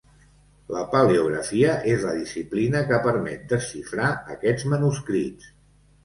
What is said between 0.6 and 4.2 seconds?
La paleografia és la disciplina que permet desxifrar